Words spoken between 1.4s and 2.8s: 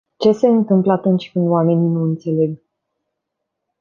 oamenii nu înțeleg?